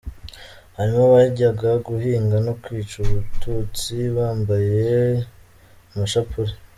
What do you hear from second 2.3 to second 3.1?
no kwica